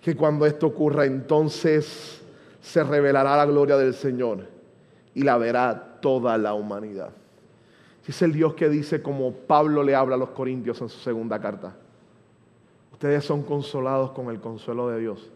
[0.00, 2.22] Que cuando esto ocurra, entonces
[2.62, 4.48] se revelará la gloria del Señor
[5.12, 7.10] y la verá toda la humanidad.
[8.06, 11.38] Es el Dios que dice, como Pablo le habla a los Corintios en su segunda
[11.38, 11.76] carta,
[12.92, 15.30] ustedes son consolados con el consuelo de Dios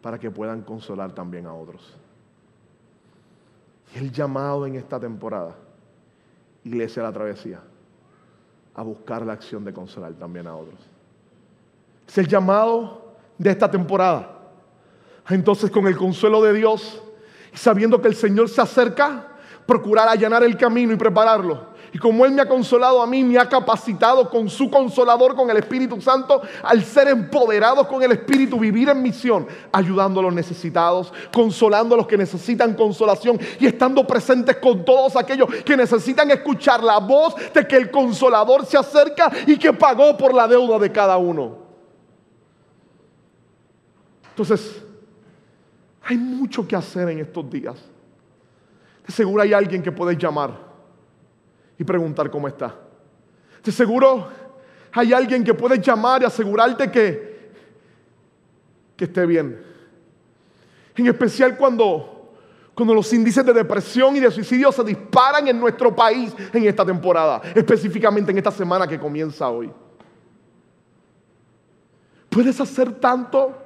[0.00, 2.01] para que puedan consolar también a otros
[3.94, 5.54] el llamado en esta temporada,
[6.64, 7.60] Iglesia de la Travesía,
[8.74, 10.80] a buscar la acción de consolar también a otros.
[12.06, 14.38] Es el llamado de esta temporada.
[15.28, 17.02] Entonces con el consuelo de Dios
[17.52, 19.28] y sabiendo que el Señor se acerca,
[19.66, 23.38] procurar allanar el camino y prepararlo y como Él me ha consolado a mí, me
[23.38, 28.58] ha capacitado con su consolador, con el Espíritu Santo, al ser empoderados con el Espíritu,
[28.58, 34.06] vivir en misión, ayudando a los necesitados, consolando a los que necesitan consolación y estando
[34.06, 39.30] presentes con todos aquellos que necesitan escuchar la voz de que el consolador se acerca
[39.46, 41.58] y que pagó por la deuda de cada uno.
[44.30, 44.82] Entonces,
[46.04, 47.76] hay mucho que hacer en estos días.
[49.06, 50.71] De seguro hay alguien que puede llamar
[51.78, 52.74] y preguntar cómo está.
[53.64, 54.28] De seguro
[54.92, 57.50] hay alguien que puede llamar y asegurarte que,
[58.96, 59.62] que esté bien.
[60.94, 62.34] En especial cuando,
[62.74, 66.84] cuando los índices de depresión y de suicidio se disparan en nuestro país en esta
[66.84, 69.72] temporada, específicamente en esta semana que comienza hoy.
[72.28, 73.56] Puedes hacer tanto,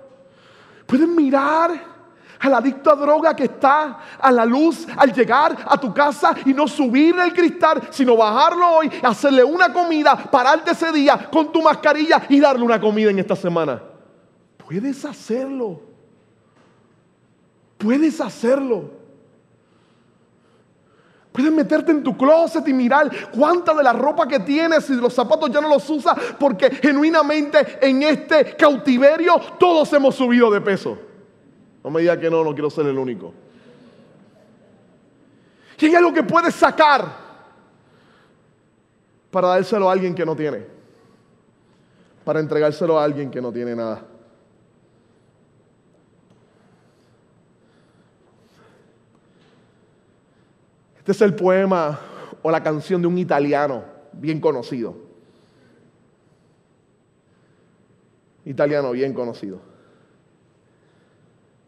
[0.86, 1.95] puedes mirar
[2.40, 6.52] Al adicto a droga que está a la luz al llegar a tu casa y
[6.52, 11.62] no subirle el cristal, sino bajarlo hoy, hacerle una comida, pararte ese día con tu
[11.62, 13.82] mascarilla y darle una comida en esta semana.
[14.58, 15.80] Puedes hacerlo.
[17.78, 18.90] Puedes hacerlo.
[21.36, 25.12] Puedes meterte en tu closet y mirar cuánta de la ropa que tienes y los
[25.12, 30.98] zapatos ya no los usas porque genuinamente en este cautiverio todos hemos subido de peso.
[31.86, 33.32] No me diga que no, no quiero ser el único.
[35.78, 37.06] Y hay algo que puedes sacar
[39.30, 40.66] para dárselo a alguien que no tiene.
[42.24, 44.04] Para entregárselo a alguien que no tiene nada.
[50.98, 52.00] Este es el poema
[52.42, 54.96] o la canción de un italiano bien conocido.
[58.44, 59.65] Italiano bien conocido.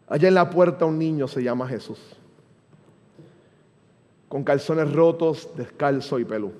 [0.08, 1.98] Allá en la puerta un niño se llama Jesús.
[4.28, 6.52] Con calzones rotos, descalzo y pelú.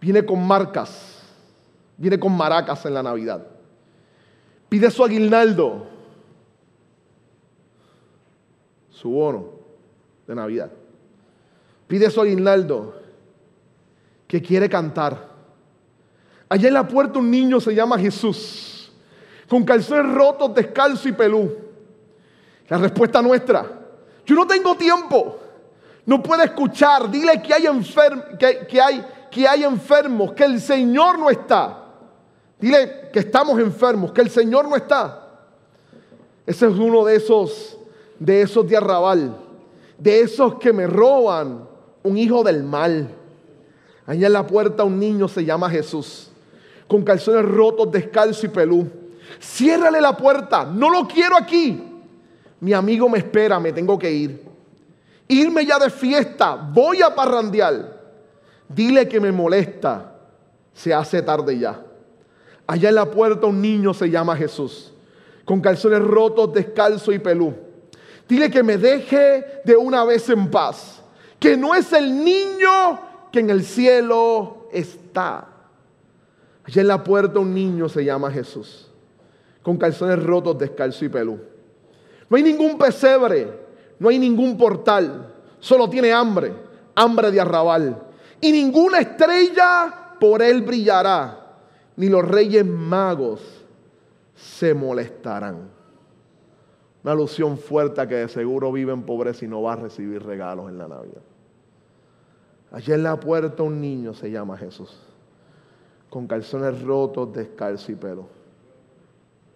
[0.00, 1.22] Viene con marcas,
[1.96, 3.46] viene con maracas en la Navidad.
[4.68, 5.86] Pide su aguinaldo,
[8.90, 9.50] su bono
[10.26, 10.70] de Navidad
[11.90, 12.94] pide su aguinaldo
[14.28, 15.28] que quiere cantar.
[16.48, 18.79] Allá en la puerta un niño se llama Jesús,
[19.50, 21.52] con calzones rotos, descalzo y pelú.
[22.68, 23.68] La respuesta nuestra,
[24.24, 25.38] yo no tengo tiempo,
[26.06, 27.64] no puedo escuchar, dile que hay,
[28.68, 31.84] que, hay, que hay enfermos, que el Señor no está.
[32.60, 35.28] Dile que estamos enfermos, que el Señor no está.
[36.46, 37.76] Ese es uno de esos,
[38.20, 39.36] de esos de arrabal,
[39.98, 41.66] de esos que me roban,
[42.04, 43.08] un hijo del mal.
[44.06, 46.30] Allá en la puerta un niño se llama Jesús,
[46.86, 48.99] con calzones rotos, descalzo y pelú.
[49.38, 51.82] Ciérrale la puerta, no lo quiero aquí.
[52.60, 54.44] Mi amigo me espera, me tengo que ir.
[55.28, 58.00] Irme ya de fiesta, voy a parrandear.
[58.68, 60.14] Dile que me molesta,
[60.72, 61.80] se hace tarde ya.
[62.66, 64.92] Allá en la puerta un niño se llama Jesús,
[65.44, 67.54] con calzones rotos, descalzo y pelú.
[68.28, 71.00] Dile que me deje de una vez en paz
[71.40, 73.00] que no es el niño
[73.32, 75.48] que en el cielo está.
[76.62, 78.89] Allá en la puerta un niño se llama Jesús,
[79.62, 81.38] con calzones rotos, descalzo y pelú.
[82.28, 83.48] No hay ningún pesebre,
[83.98, 86.52] no hay ningún portal, solo tiene hambre,
[86.94, 88.02] hambre de arrabal.
[88.40, 91.56] Y ninguna estrella por él brillará,
[91.96, 93.40] ni los reyes magos
[94.34, 95.68] se molestarán.
[97.02, 100.68] Una alusión fuerte que de seguro vive en pobreza y no va a recibir regalos
[100.68, 101.22] en la Navidad.
[102.72, 104.96] Allí en la puerta un niño se llama Jesús,
[106.08, 108.39] con calzones rotos, descalzo y pelo.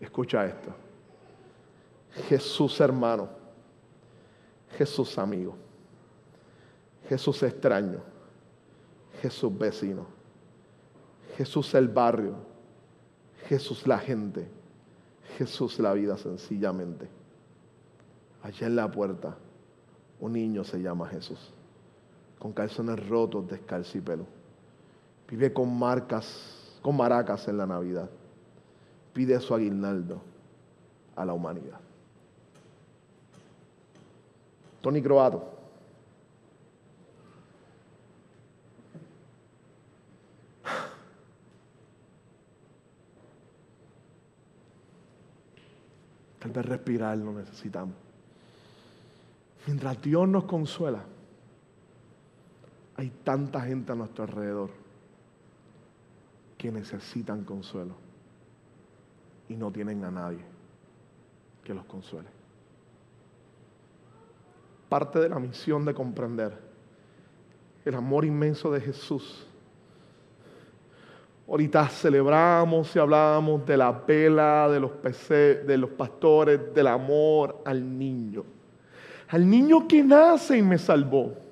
[0.05, 0.71] Escucha esto.
[2.29, 3.29] Jesús hermano,
[4.77, 5.57] Jesús amigo,
[7.09, 8.01] Jesús extraño,
[9.21, 10.07] Jesús vecino,
[11.37, 12.35] Jesús el barrio,
[13.49, 14.47] Jesús la gente,
[15.39, 17.09] Jesús la vida sencillamente.
[18.43, 19.37] Allá en la puerta
[20.21, 21.53] un niño se llama Jesús
[22.39, 24.27] con calzones rotos, descalzo y pelo.
[25.31, 28.11] Vive con marcas, con maracas en la Navidad.
[29.15, 30.21] Pide su aguinaldo
[31.15, 31.79] a la humanidad.
[34.83, 35.53] Tony Croato.
[46.41, 47.95] Tal vez respirar lo necesitamos.
[49.67, 51.03] Mientras Dios nos consuela,
[52.97, 54.71] hay tanta gente a nuestro alrededor
[56.59, 58.04] que necesitan consuelo
[59.49, 60.45] y no tienen a nadie
[61.63, 62.29] que los consuele.
[64.89, 66.53] Parte de la misión de comprender
[67.85, 69.47] el amor inmenso de Jesús.
[71.47, 74.93] Ahorita celebramos y hablamos de la vela, de los,
[75.29, 78.45] de los pastores, del amor al niño.
[79.29, 81.44] Al niño que nace y me salvó.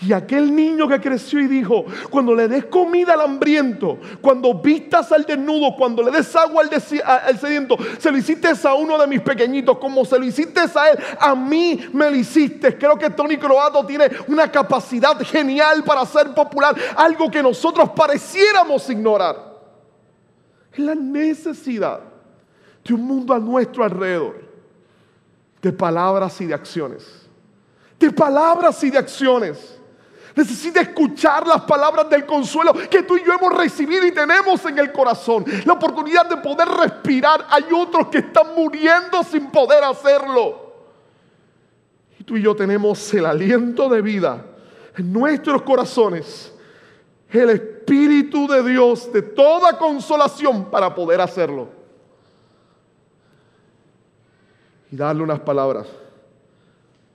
[0.00, 5.12] Y aquel niño que creció y dijo, cuando le des comida al hambriento, cuando vistas
[5.12, 9.20] al desnudo, cuando le des agua al, sediento, se lo hiciste a uno de mis
[9.20, 12.76] pequeñitos, como se lo hiciste a él, a mí me lo hiciste.
[12.76, 18.88] Creo que Tony Croato tiene una capacidad genial para ser popular, algo que nosotros pareciéramos
[18.90, 19.52] ignorar.
[20.72, 22.00] Es la necesidad
[22.84, 24.42] de un mundo a nuestro alrededor,
[25.60, 27.21] de palabras y de acciones.
[28.02, 29.78] De palabras y de acciones
[30.34, 34.78] Necesita escuchar las palabras del consuelo que tú y yo hemos recibido y tenemos en
[34.78, 35.44] el corazón.
[35.66, 37.46] La oportunidad de poder respirar.
[37.50, 40.72] Hay otros que están muriendo sin poder hacerlo.
[42.18, 44.42] Y tú y yo tenemos el aliento de vida
[44.96, 46.50] en nuestros corazones.
[47.30, 51.68] El Espíritu de Dios de toda consolación para poder hacerlo.
[54.90, 55.86] Y darle unas palabras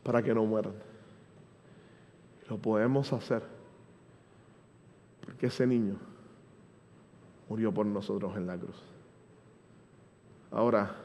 [0.08, 0.72] para que no mueran.
[2.48, 3.44] Lo podemos hacer
[5.20, 5.98] porque ese niño
[7.50, 8.82] murió por nosotros en la cruz.
[10.50, 10.96] Ahora,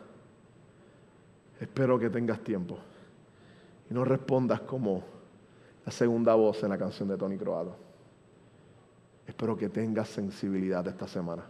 [1.59, 2.79] espero que tengas tiempo
[3.91, 5.03] y no respondas como
[5.85, 7.75] la segunda voz en la canción de Tony Croato.
[9.27, 11.43] Espero que tengas sensibilidad esta semana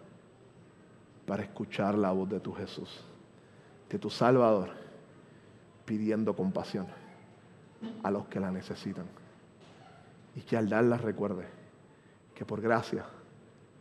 [1.27, 3.05] para escuchar la voz de tu Jesús,
[3.91, 4.71] de tu Salvador,
[5.85, 7.02] pidiendo compasión
[8.03, 9.07] a los que la necesitan
[10.35, 11.47] y que al darlas recuerde
[12.35, 13.05] que por gracia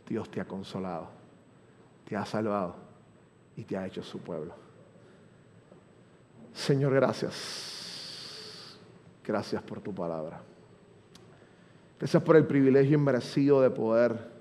[0.08, 1.08] Dios te ha consolado,
[2.08, 2.76] te ha salvado
[3.56, 4.54] y te ha hecho su pueblo.
[6.54, 8.78] Señor, gracias.
[9.26, 10.42] Gracias por tu palabra.
[11.98, 14.32] Gracias por el privilegio inmerecido de poder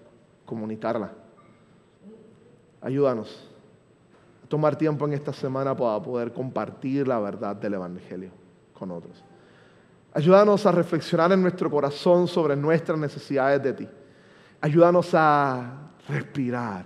[0.46, 1.12] comunicarla.
[2.80, 3.48] Ayúdanos
[4.42, 8.30] a tomar tiempo en esta semana para poder compartir la verdad del Evangelio
[8.72, 9.22] con otros.
[10.12, 13.88] Ayúdanos a reflexionar en nuestro corazón sobre nuestras necesidades de ti.
[14.60, 16.84] Ayúdanos a respirar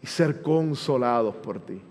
[0.00, 1.82] y ser consolados por ti.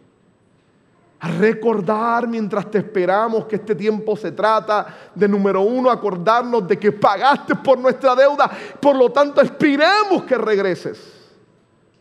[1.20, 6.78] A recordar mientras te esperamos que este tiempo se trata de número uno, acordarnos de
[6.78, 8.50] que pagaste por nuestra deuda,
[8.80, 11.14] por lo tanto esperemos que regreses.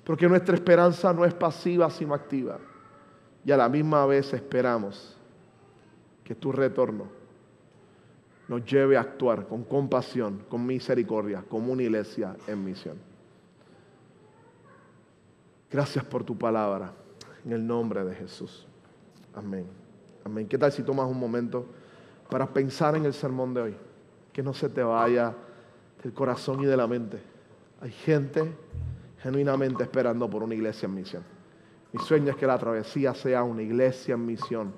[0.02, 2.58] Porque nuestra esperanza no es pasiva sino activa.
[3.44, 5.16] Y a la misma vez esperamos
[6.24, 7.23] que tu retorno
[8.48, 12.96] nos lleve a actuar con compasión, con misericordia, como una iglesia en misión.
[15.70, 16.92] Gracias por tu palabra,
[17.44, 18.66] en el nombre de Jesús.
[19.34, 19.66] Amén.
[20.24, 20.46] Amén.
[20.46, 21.66] ¿Qué tal si tomas un momento
[22.30, 23.76] para pensar en el sermón de hoy?
[24.32, 25.34] Que no se te vaya
[26.02, 27.20] del corazón y de la mente.
[27.80, 28.52] Hay gente
[29.20, 31.24] genuinamente esperando por una iglesia en misión.
[31.92, 34.72] Mi sueño es que la travesía sea una iglesia en misión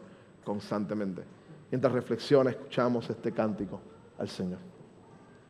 [0.45, 1.36] constantemente
[1.71, 3.81] mientras reflexiona, escuchamos este cántico
[4.19, 4.76] al Señor.